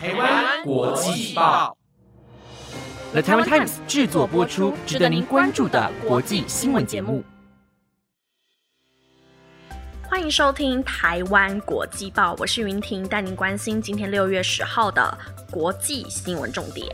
[0.00, 1.76] 台湾国际报
[3.10, 7.24] ，The Taiwan Times 制作播出，值得您关注的国际新闻节目。
[10.04, 15.18] 欢迎收听台湾国际报，我是云婷，带您关心今天六月十号的
[15.50, 16.86] 国际新闻重点。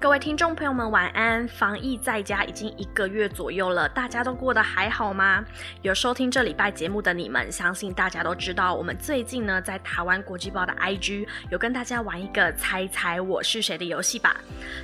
[0.00, 1.46] 各位听众朋友们，晚安！
[1.46, 5.44] 防疫在家已经一个月左右了，大家都过得还好吗？
[5.82, 14.34] 有收听这礼拜节目的你们，相信大家都知道，我们最近呢在台湾国际报的 IG 有跟大家玩一个猜猜我是谁的游戏吧。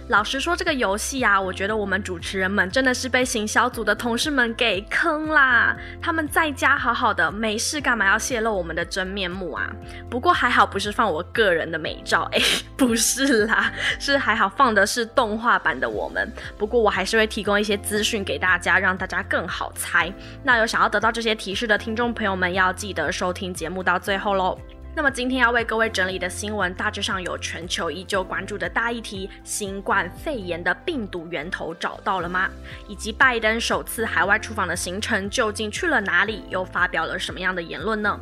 [0.09, 5.75] 老实说，这个游戏啊，我觉得我们主持人们真的是被行销组的同事们给坑啦。
[5.99, 9.73] 他们在家好好的，没事干嘛要泄露我们的真面目啊？
[10.11, 12.39] 不过还好不是放我个人的美照，哎，
[12.77, 15.06] 不是啦，是还好放的是。
[15.07, 20.13] 动画版的我们，不过我还是会提供一些资讯给大家，让大家更好猜。
[20.43, 24.59] 那有想要得到这些提示的听众朋友们，要记得收听节目到最后喽。
[24.97, 32.49] 那么今天要为各位整理的新闻，大致上有全球依旧关注的大议题：新冠肺炎的病毒源头找到了吗？
[32.89, 36.45] 以及拜登首次海外出访的行程究竟去了哪里？
[36.49, 38.19] 又发表了什么样的言论呢？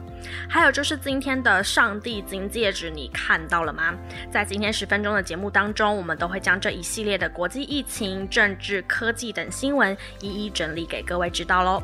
[0.49, 3.95] 还有就是今天的上帝金戒指，你看到了吗？
[4.29, 11.81] 在今天十分钟的节目当中，我们都会将这一系列的国际疫情、政治、科技等新闻一一整理给各位知道喽。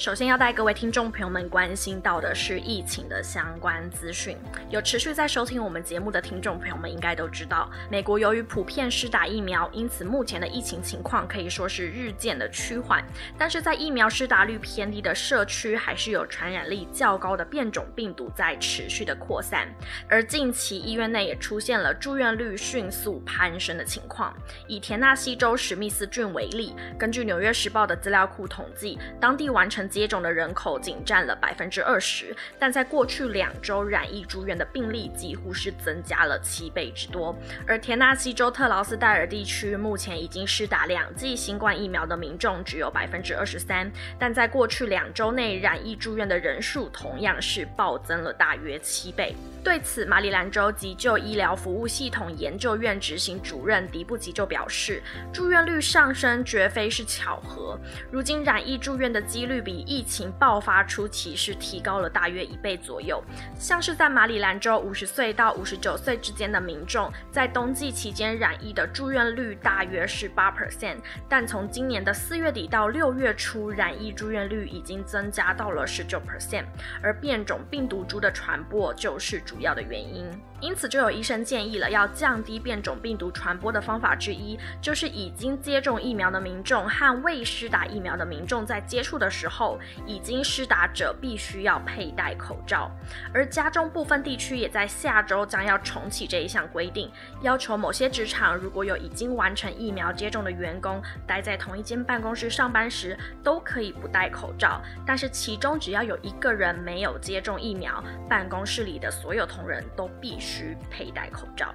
[0.00, 4.34] 首先要带各位听众朋友们关心到的是疫情的相关资讯。
[4.70, 13.04] 有持续在收听我们节目的听众朋友们应该都知道，美国由于普遍施打疫苗，因此目前的疫情情况可以说是日渐的趋缓。
[13.36, 19.68] 但是在疫苗施打率偏低的社区，还是有传染力较高的变种病毒在持续的扩散。
[20.08, 24.34] 而近期医院内也出现了住院率迅速攀升的情况。
[24.66, 37.36] 以田纳西州史密斯郡为例，根据纽约时报的资料库统计，当地完成接种的人口仅占了百分之二十，但在过去两周染疫住院的病例几乎是增加了七倍之多。
[37.66, 49.34] 而田纳西州特劳斯戴尔地区目前已经施打两剂新冠疫苗的民众只有百分之二十三，但在过去两周内染疫住院的人数同样是暴增了大约七倍。
[49.62, 55.02] 对此，马里兰州急救医疗服务系统研究院执行主任迪布吉就表示，
[55.32, 57.78] 住院率上升绝非是巧合。
[58.10, 63.22] 如今染疫住院的几率比疫情爆发初期是提高了大约一倍左右。
[63.58, 70.98] 像是在马里兰州，五十岁到五十九岁之间的民众在冬季期间染疫的住院率大约是八 percent，
[71.28, 76.66] 但从今年的四月底到六月初，染疫住院率已经增加到了十九 percent。
[77.02, 79.40] 而变种病毒株的传播就是。
[79.50, 80.30] 主要的原因，
[80.60, 92.90] 因此就有医生建议了，要降低变种病毒传播的方法之一，就是已经接种疫苗的民众和未施打疫苗的民众在接触的时候，已经施打者必须要佩戴口罩。
[93.32, 97.10] 而加中部分地区也在下周将要重启这一项规定，
[97.40, 104.82] 要求某些职场如果有已经完成疫苗接种的员工待在同一间办公室上班时，都可以不戴口罩。
[105.06, 110.49] 但是其中只要有一个人没有接种疫苗，办公室里的所有同仁都必须
[110.90, 111.74] 佩戴口罩。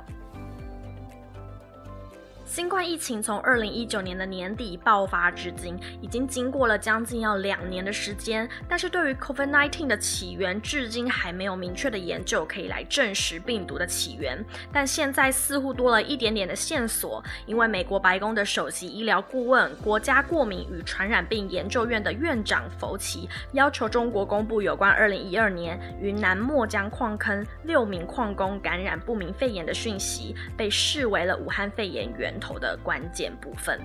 [2.46, 8.48] 新冠疫情从二零一九年的年底爆发至今，已经经过了将近要两年的时间。
[8.70, 14.46] 但是对于 COVID-19 的起源，至今还没有明确的研究可以来证实病毒的起源。
[14.72, 32.56] 但现在似乎多了一点点的线索，因为美国白宫的首席医疗顾问、国家过敏与传染病研究院的院长福奇，要求中国公布有关二零一二年云南墨江矿坑六名矿工感染不明肺炎的讯息，被视为了武汉肺炎源头。
[32.56, 33.80] 的关键部分。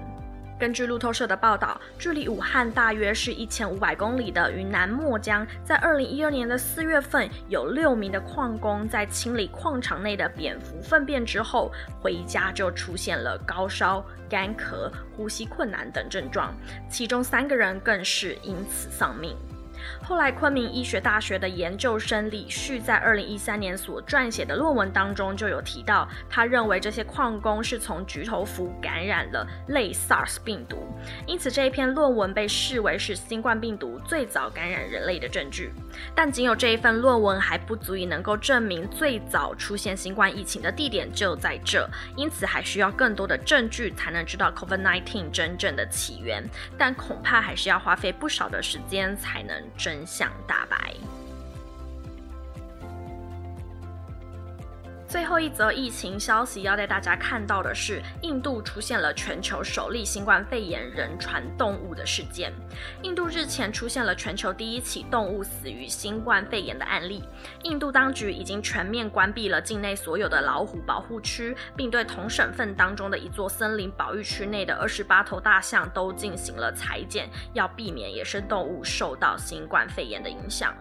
[0.58, 16.54] 根据路透社的报道，距离武汉大约是一千五百公里的云南墨江，在二零一二年的四月份，有六名的矿工在清理矿场内的蝙蝠粪便之后，回家就出现了高烧、干咳、呼吸困难等症状，
[16.88, 19.34] 其中三个人更是因此丧命。
[20.02, 30.86] 后来，昆明医学大学的研究生李旭在二零一三年所撰写的论文当中就有提到，他认为这些矿工是从菊头蝠感染了类 SARS 病毒，
[31.26, 35.72] 因此这一篇论文被视为是新冠病毒最早感染人类的证据。
[36.14, 46.42] 但仅有这一份论文还不足以能够证明最早出现新冠疫情的地点就在这，因此还需要更多的证据才能知道 COVID-19 真正的起源。
[46.78, 50.94] 但恐怕还是要花费不少的时间才能真相大白。
[55.10, 62.52] 最后一则疫情消息要带大家看到的是，印度出现了全球首例新冠肺炎人传动物的事件。
[63.02, 67.24] 印度日前出现了全球第一起动物死于新冠肺炎的案例。
[67.64, 80.72] 印度当局已经全面关闭了境内所有的老虎保护区，并对同省份当中的一座森林保育区内的二十八头大象都进行了裁剪，要避免野生动物受到新冠肺炎的影响。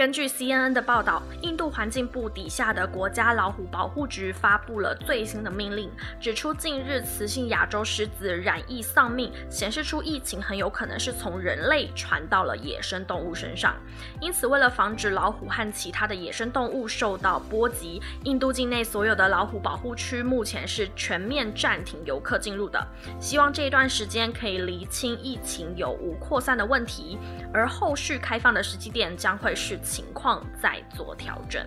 [0.00, 13.76] 根据 CNN 的报道，印度环境部底下的国家老虎保护局发布了最新的命令，指出近日雌性亚洲狮子染疫丧命，显示出疫情很有可能是从人类传到了野生动物身上。
[14.22, 22.82] 因此，为了防止老虎和其他的野生动物受到波及，印度境内所有的老虎保护区目前是全面暂停游客进入的。
[23.20, 27.18] 希望这一段时间可以厘清疫情有无扩散的问题，
[27.52, 29.78] 而后续开放的时机点将会是。
[29.90, 31.66] 情况再做调整。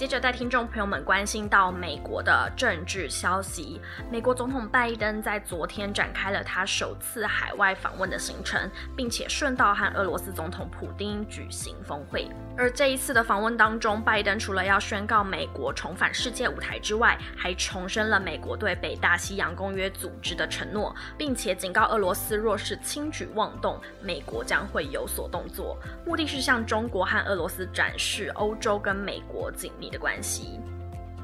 [0.00, 3.78] 接着带听众朋友们关心到美国的政治消息，
[4.10, 8.58] 美国总统拜登在昨天展开了他首次海外访问的行程，
[8.96, 12.26] 并且顺道和俄罗斯总统普京举行峰会。
[12.56, 25.76] 而这一次的访问当中，拜登除了要宣告美国重返世界舞台之外，还重申了美国对北大西洋公约组织的承诺，并且警告俄罗斯若是轻举妄动，美国将会有所动作，
[26.06, 29.89] 目的是向中国和俄罗斯展示欧洲跟美国紧密。
[29.90, 30.60] 的关系。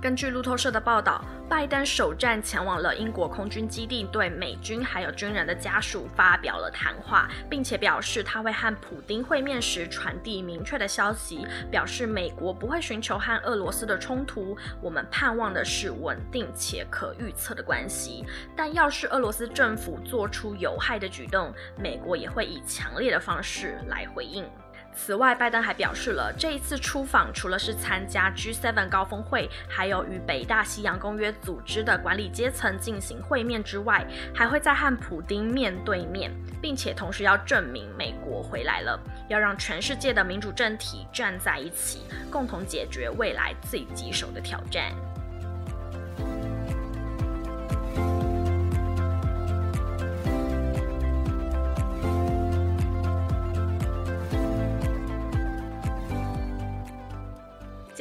[0.03, 18.25] 根据路透社的报道，拜登首站前往了英国空军基地，对美军还有军人的家属发表了谈话，并且表示他会和普京会面时传递明确的消息，表示美国不会寻求和俄罗斯的冲突，我们盼望的是稳定且可预测的关系。
[18.55, 24.45] 但要是俄罗斯政府做出有害的举动，美国也会以强烈的方式来回应。
[24.97, 34.05] 此外，拜登还表示了这一次出访除了是参加 G7 高峰会，还有与北大西洋公约组织的管理阶层进行会面之外，
[34.35, 38.99] 还会再和普京面对面，并且同时要证明美国回来了，
[39.29, 42.01] 要让全世界的民主政体站在一起，
[42.31, 44.91] 共同解决未来最棘手的挑战。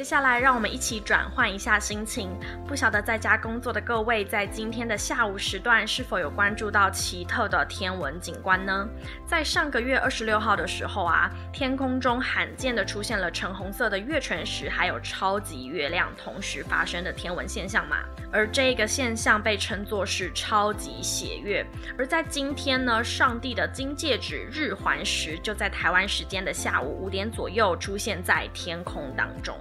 [0.06, 2.30] 接下来，让我们一起转换一下心情。
[2.64, 8.88] 不晓得在家工作的各位，在今天的下午时段是否有关注到奇特的天文景观呢？
[9.26, 17.96] 在上个月二十六号的时候啊，天空中罕见的出现了橙红色的月全食，还有超级月亮同时发生的天文现象嘛。
[18.30, 21.66] 而这个现象被称作是超级血月。
[21.98, 29.58] 而在今天呢，上帝的金戒指日环食就在台湾时间的下午五点左右出现在天空当中。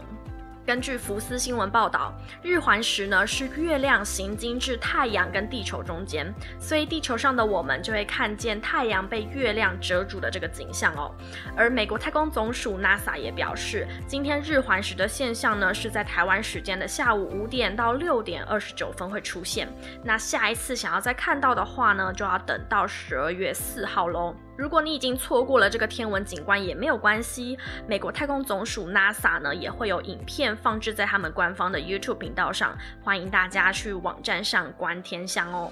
[0.65, 11.13] 根据福斯新闻报道，日环食呢是月亮行经至太阳跟地球中间，所以地球上的我们就会看见太阳被月亮遮住的这个景象哦。
[11.55, 19.67] 而美国太空总署 NASA 也表示，今天日环食的现象呢是在台湾时间的下午五点到六点二十九分会出现。
[20.03, 24.35] 那下一次想要再看到的话呢，就要等到十二月四号喽。
[24.57, 27.57] 如果你已经错过了这个天文景观也没有关系，
[27.87, 35.69] 美国太空总署 NASA 呢也会有影片放置在他们官方的 YouTube 频道上，欢迎大家去网站上观天象哦。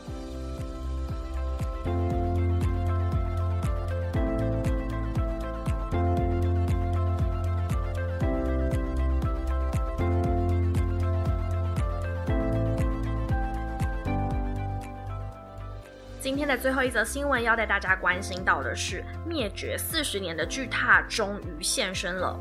[16.43, 22.37] 现在最后一则新闻要带大家关心到的是，灭绝四十年的巨獭终于现身了。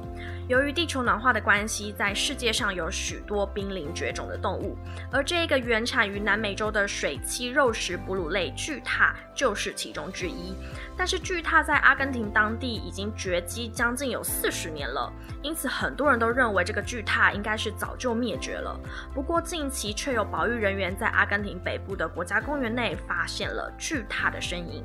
[0.49, 4.77] 由于地球暖化的关系，在世界上有许多濒临绝种的动物，
[5.11, 10.55] 而这个原产于南美洲的水栖肉食哺乳类巨獭就是其中之一。
[10.97, 15.11] 但是巨獭在阿根廷当地已经绝迹将近有四十年了，
[15.43, 18.79] 因此很多人都认为这个巨獭应该是早就灭绝了。
[19.15, 24.85] 不过近期却有保育人员在阿根廷北部的国家公园内发现了巨獭的身影。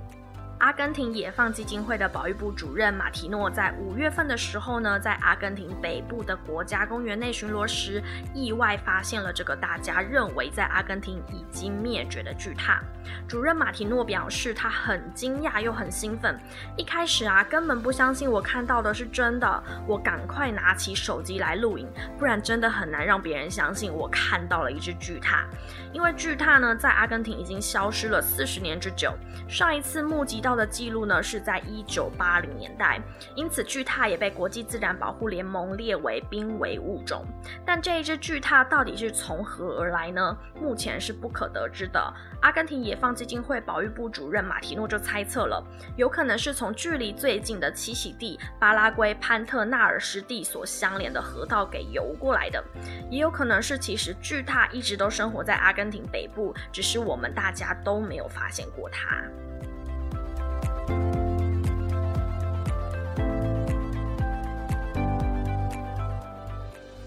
[0.60, 8.02] 阿根廷野放基金会的保育部主任马提诺在五月份的时候呢，在阿根廷北部的国家公园内巡逻时，
[8.34, 12.82] 意外发现了这个大家认为在阿根廷已经灭绝的巨塔。
[13.28, 16.38] 主任马提诺表示，他很惊讶又很兴奋。
[16.76, 21.88] 一开始啊，根本不相信我看到的是真的，我赶快拿起手机来录影，
[22.18, 25.46] 不然真的很难让别人相信我看到了一只巨塔。
[25.94, 29.14] 因为巨塔呢，在阿根廷已经消失了四十年之久，
[29.48, 33.02] 上一次目击到到的记录呢，是在一九八零年代，
[33.36, 37.26] 因此巨獭也被国际自然保护联盟列为濒危物种。
[37.66, 40.38] 但这一只巨獭到底是从何而来呢？
[40.56, 42.14] 目前是不可得知的。
[42.42, 45.62] 阿根廷野放基金会保育部主任马提诺就猜测了，
[45.98, 52.64] 有可能是从距离最近的栖息地巴拉圭潘特纳尔湿地所相连的河道给游过来的，
[53.12, 59.22] 也有可能是其实巨獭一直都生活在阿根廷北部，只是我们大家都没有发现过它。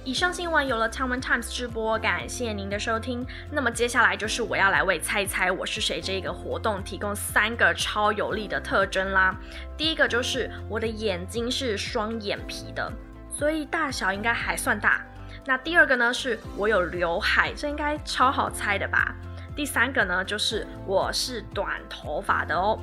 [0.02, 3.25] 以上新闻有了 Taiwan Times 直播，感谢您的收听。
[3.49, 9.32] 那么接下来就是我要来为猜猜我是谁这个活动提供三个超有力的特征啦。
[9.76, 12.92] 第一个就是我的眼睛是双眼皮的，
[13.30, 15.00] 所以大小应该还算大。
[15.46, 19.14] 那第二个呢是我有刘海，这应该超好猜的吧？
[19.54, 22.76] 第三个呢就是我是短头发的哦。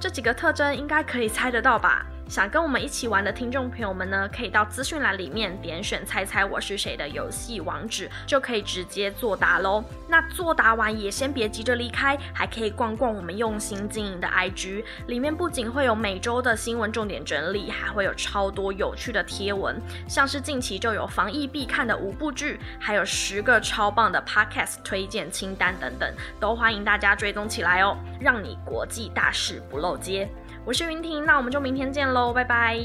[0.00, 2.06] 这几个特征应该可以猜得到吧？
[2.28, 9.82] 想跟我们一起玩的听众朋友们呢，可以到资讯栏里面点选“猜猜我是谁”的游戏网址，就可以直接作答喽。
[10.06, 30.28] 那作答完也先别急着离开，还可以逛逛我们用心经营的 IG，里面不仅会有每周的新闻重点整理，还会有超多有趣的贴文，像是近期就有防疫必看的五部剧，还有十个超棒的 Podcast 推荐清单等等，都欢迎大家追踪起来哦，让你国际大事不漏接。
[30.68, 32.78] 我是云婷，那我们就明天见喽，拜拜。